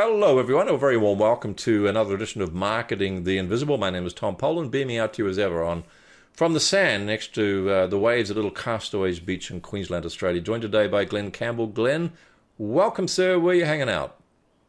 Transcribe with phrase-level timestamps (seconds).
[0.00, 0.68] Hello, everyone.
[0.68, 3.78] A very warm welcome to another edition of Marketing the Invisible.
[3.78, 5.82] My name is Tom Poland, beaming out to you as ever on
[6.32, 10.40] from the sand next to uh, the waves at Little Castaways Beach in Queensland, Australia.
[10.40, 11.66] Joined today by Glen Campbell.
[11.66, 12.12] Glen,
[12.58, 13.40] welcome, sir.
[13.40, 14.20] Where are you hanging out?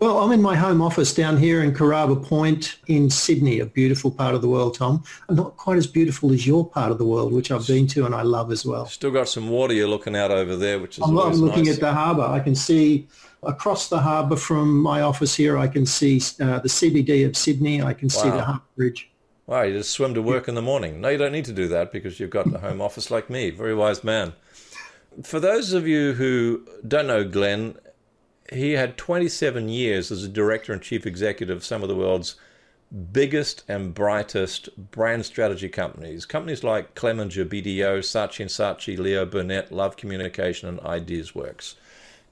[0.00, 4.10] Well, I'm in my home office down here in Kurraba Point in Sydney, a beautiful
[4.10, 5.04] part of the world, Tom.
[5.28, 8.14] Not quite as beautiful as your part of the world, which I've been to and
[8.14, 8.86] I love as well.
[8.86, 11.74] Still got some water you're looking out over there, which is I'm, I'm looking nice.
[11.74, 12.22] at the harbour.
[12.22, 13.08] I can see
[13.42, 15.58] across the harbour from my office here.
[15.58, 17.82] I can see uh, the CBD of Sydney.
[17.82, 19.10] I can see the harbour bridge.
[19.46, 21.02] Wow, you just swim to work in the morning.
[21.02, 23.50] No, you don't need to do that because you've got a home office like me.
[23.50, 24.32] Very wise man.
[25.22, 27.76] For those of you who don't know Glenn,
[28.50, 32.36] he had 27 years as a director and chief executive of some of the world's
[33.12, 36.26] biggest and brightest brand strategy companies.
[36.26, 41.76] Companies like Clemenger BBDO, Saatchi & Saatchi, Leo Burnett, Love Communication, and Ideas Works.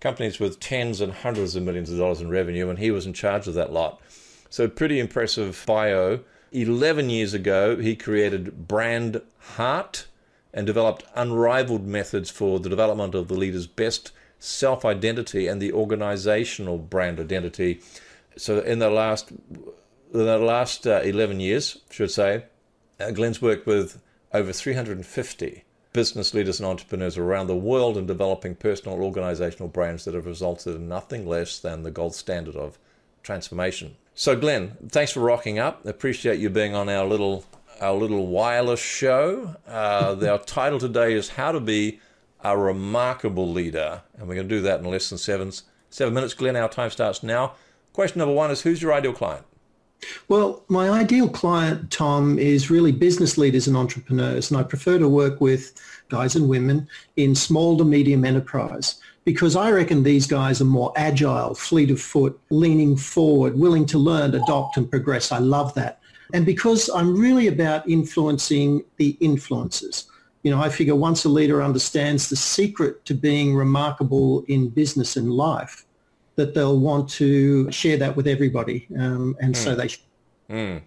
[0.00, 3.12] Companies with tens and hundreds of millions of dollars in revenue, and he was in
[3.12, 4.00] charge of that lot.
[4.50, 6.20] So, pretty impressive bio.
[6.50, 9.20] 11 years ago, he created Brand
[9.56, 10.06] Heart
[10.54, 15.72] and developed unrivaled methods for the development of the leader's best self identity and the
[15.72, 17.80] organizational brand identity.
[18.36, 19.72] So, in the last, in
[20.12, 22.44] the last uh, 11 years, I should say,
[23.00, 24.00] uh, Glenn's worked with
[24.32, 30.14] over 350 business leaders and entrepreneurs around the world in developing personal organizational brands that
[30.14, 32.78] have resulted in nothing less than the gold standard of
[33.22, 33.96] transformation.
[34.14, 35.84] So, Glenn, thanks for rocking up.
[35.86, 37.44] Appreciate you being on our little
[37.80, 39.54] our little wireless show.
[39.66, 42.00] Uh, our title today is "How to Be
[42.42, 45.52] a Remarkable Leader," and we're going to do that in less than seven
[45.90, 46.34] seven minutes.
[46.34, 47.52] Glenn, our time starts now.
[47.92, 49.44] Question number one is: Who's your ideal client?
[50.28, 55.08] Well, my ideal client, Tom, is really business leaders and entrepreneurs, and I prefer to
[55.08, 55.74] work with
[56.08, 60.90] guys and women in small to medium enterprise because I reckon these guys are more
[60.96, 65.32] agile, fleet of foot, leaning forward, willing to learn, adopt and progress.
[65.32, 66.00] I love that.
[66.32, 70.04] And because I'm really about influencing the influencers.
[70.42, 75.16] You know, I figure once a leader understands the secret to being remarkable in business
[75.16, 75.84] and life,
[76.36, 78.86] that they'll want to share that with everybody.
[78.96, 80.82] Um, and so they should.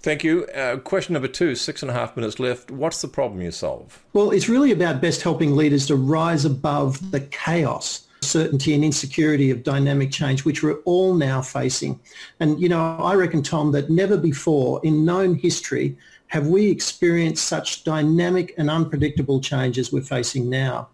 [0.00, 0.46] Thank you.
[0.46, 2.70] Uh, question number two, six and a half minutes left.
[2.70, 4.04] What's the problem you solve?
[4.12, 9.50] Well, it's really about best helping leaders to rise above the chaos, certainty and insecurity
[9.50, 11.98] of dynamic change, which we're all now facing.
[12.38, 15.96] And, you know, I reckon, Tom, that never before in known history
[16.28, 20.88] have we experienced such dynamic and unpredictable changes we're facing now.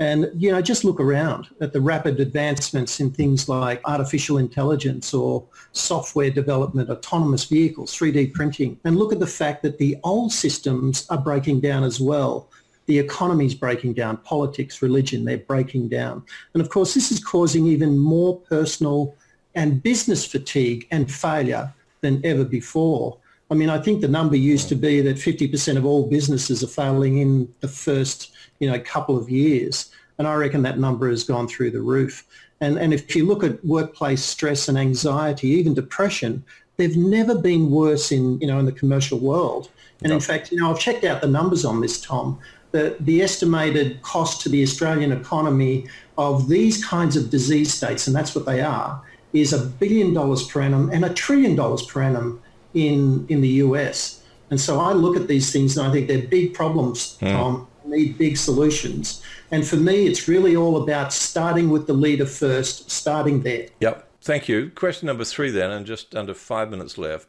[0.00, 5.12] And, you know, just look around at the rapid advancements in things like artificial intelligence
[5.12, 10.32] or software development, autonomous vehicles, 3D printing, and look at the fact that the old
[10.32, 12.48] systems are breaking down as well.
[12.86, 16.22] The economy's breaking down, politics, religion, they're breaking down.
[16.54, 19.16] And of course, this is causing even more personal
[19.56, 23.18] and business fatigue and failure than ever before.
[23.50, 26.68] I mean, I think the number used to be that 50% of all businesses are
[26.68, 29.90] failing in the first, you know, couple of years.
[30.18, 32.26] And I reckon that number has gone through the roof.
[32.60, 36.44] And, and if you look at workplace stress and anxiety, even depression,
[36.76, 39.70] they've never been worse in, you know, in the commercial world.
[40.02, 42.38] And in fact, you know, I've checked out the numbers on this, Tom.
[42.70, 45.86] The, the estimated cost to the Australian economy
[46.18, 50.46] of these kinds of disease states, and that's what they are, is a billion dollars
[50.46, 52.40] per annum and a trillion dollars per annum
[52.74, 54.22] in, in the US.
[54.50, 57.26] And so I look at these things and I think they're big problems, hmm.
[57.26, 59.22] Tom, need big solutions.
[59.50, 63.68] And for me, it's really all about starting with the leader first, starting there.
[63.80, 64.06] Yep.
[64.20, 64.70] Thank you.
[64.74, 67.28] Question number three, then, and just under five minutes left.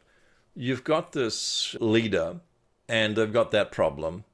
[0.56, 2.42] You've got this leader,
[2.90, 4.26] and they've got that problem.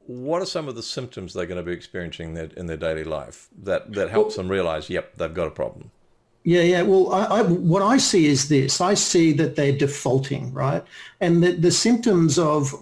[0.00, 2.76] What are some of the symptoms they're going to be experiencing in their, in their
[2.76, 5.92] daily life that, that helps them realize, yep, they've got a problem?
[6.44, 6.82] Yeah, yeah.
[6.82, 8.80] Well, I, I, what I see is this.
[8.80, 10.82] I see that they're defaulting, right?
[11.20, 12.72] And the, the symptoms of,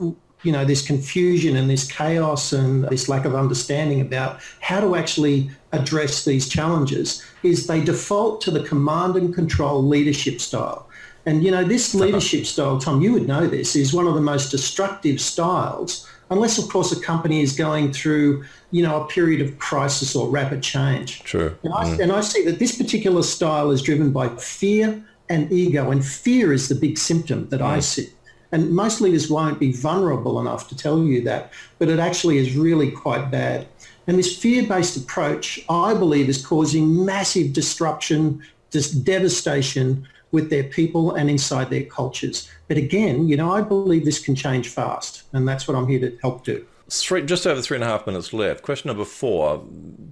[0.45, 4.95] you know, this confusion and this chaos and this lack of understanding about how to
[4.95, 10.89] actually address these challenges is they default to the command and control leadership style.
[11.27, 12.05] And, you know, this uh-huh.
[12.05, 16.59] leadership style, Tom, you would know this, is one of the most destructive styles, unless,
[16.59, 20.63] of course, a company is going through, you know, a period of crisis or rapid
[20.63, 21.23] change.
[21.23, 21.57] True.
[21.63, 22.01] And I, mm.
[22.01, 26.53] and I see that this particular style is driven by fear and ego, and fear
[26.53, 27.83] is the big symptom that I mm.
[27.83, 28.09] see.
[28.51, 32.57] And most leaders won't be vulnerable enough to tell you that, but it actually is
[32.57, 33.67] really quite bad.
[34.07, 41.15] And this fear-based approach, I believe, is causing massive disruption, just devastation with their people
[41.15, 42.51] and inside their cultures.
[42.69, 46.01] But again, you know, I believe this can change fast, and that's what I'm here
[46.01, 46.67] to help do.
[46.91, 48.63] Three, just over three and a half minutes left.
[48.63, 49.63] Question number four.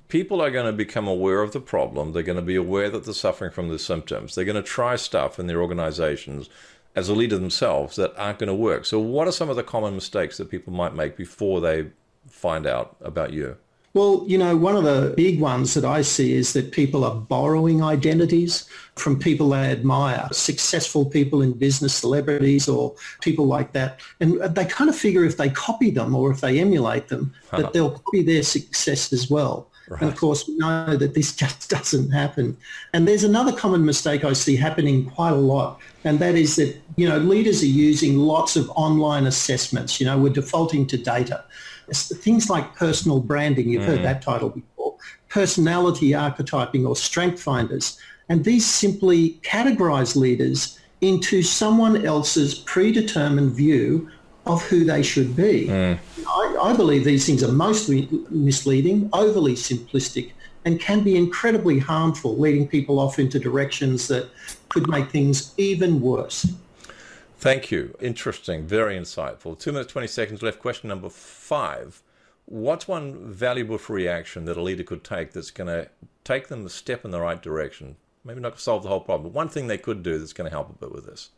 [0.08, 2.12] people are going to become aware of the problem.
[2.12, 4.34] They're going to be aware that they're suffering from the symptoms.
[4.34, 6.50] They're going to try stuff in their organizations
[6.94, 8.84] as a leader themselves that aren't going to work.
[8.84, 11.86] So, what are some of the common mistakes that people might make before they
[12.28, 13.56] find out about you?
[13.96, 17.14] Well, you know, one of the big ones that I see is that people are
[17.14, 24.00] borrowing identities from people they admire, successful people in business, celebrities or people like that.
[24.20, 27.60] And they kind of figure if they copy them or if they emulate them, that
[27.60, 27.70] uh-huh.
[27.72, 29.70] they'll copy their success as well.
[29.88, 30.02] Right.
[30.02, 32.58] And of course, we know that this just doesn't happen.
[32.92, 36.76] And there's another common mistake I see happening quite a lot, and that is that,
[36.96, 39.98] you know, leaders are using lots of online assessments.
[40.00, 41.44] You know, we're defaulting to data
[41.92, 43.86] things like personal branding, you've mm.
[43.86, 44.96] heard that title before,
[45.28, 47.98] personality archetyping or strength finders.
[48.28, 54.10] And these simply categorize leaders into someone else's predetermined view
[54.46, 55.66] of who they should be.
[55.68, 55.98] Mm.
[56.26, 60.32] I, I, believe these things are mostly misleading, overly simplistic,
[60.64, 64.28] and can be incredibly harmful, leading people off into directions that
[64.68, 66.46] could make things even worse.
[67.38, 67.96] Thank you.
[68.00, 68.66] Interesting.
[68.66, 69.58] Very insightful.
[69.58, 70.58] Two minutes, 20 seconds left.
[70.58, 72.02] Question number five.
[72.46, 75.88] What's one valuable free action that a leader could take that's going to
[76.24, 77.96] take them a step in the right direction?
[78.24, 80.54] Maybe not solve the whole problem, but one thing they could do that's going to
[80.54, 81.30] help a bit with this.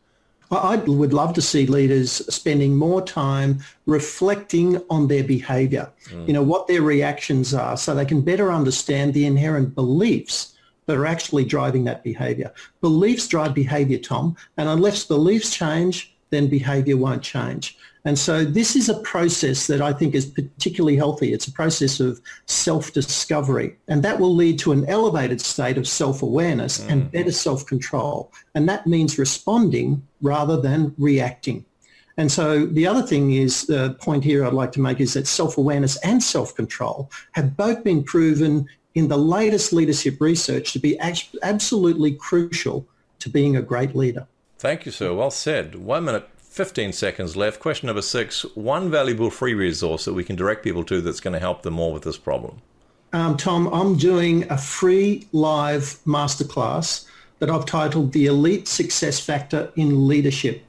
[0.51, 6.25] I would love to see leaders spending more time reflecting on their behavior, mm.
[6.25, 10.55] you know, what their reactions are so they can better understand the inherent beliefs
[10.89, 12.51] that are actually driving that behavior.
[12.81, 17.77] Beliefs drive behavior, Tom, and unless beliefs change, then behavior won't change.
[18.05, 21.31] And so this is a process that I think is particularly healthy.
[21.31, 26.79] It's a process of self-discovery, and that will lead to an elevated state of self-awareness
[26.79, 26.89] mm.
[26.89, 28.33] and better self-control.
[28.55, 31.65] And that means responding rather than reacting.
[32.17, 35.27] And so the other thing is the point here I'd like to make is that
[35.27, 40.99] self-awareness and self-control have both been proven in the latest leadership research to be
[41.43, 42.85] absolutely crucial
[43.19, 44.27] to being a great leader.
[44.57, 45.13] Thank you, sir.
[45.13, 45.75] Well said.
[45.75, 47.59] One minute, 15 seconds left.
[47.59, 51.33] Question number six One valuable free resource that we can direct people to that's going
[51.33, 52.61] to help them more with this problem.
[53.13, 57.07] Um, Tom, I'm doing a free live masterclass
[57.39, 60.63] that I've titled The Elite Success Factor in Leadership.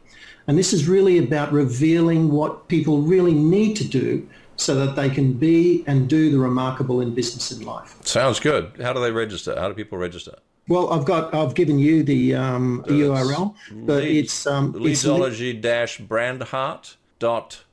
[0.47, 4.27] And this is really about revealing what people really need to do
[4.61, 7.97] so that they can be and do the remarkable in business and life.
[8.05, 8.73] Sounds good.
[8.83, 9.59] How do they register?
[9.59, 10.39] How do people register?
[10.69, 16.97] Well, I've got I've given you the, um, the URL, but lead, it's um, brandheart
[17.19, 17.65] dot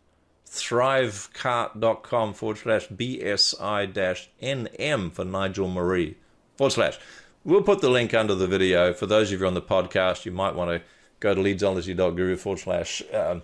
[0.50, 6.16] thrivecart.com forward slash bsi dash nm for Nigel Marie
[6.56, 6.98] forward slash.
[7.44, 8.94] We'll put the link under the video.
[8.94, 10.82] For those of you on the podcast, you might want to
[11.20, 13.44] go to leadsology.guru forward slash um,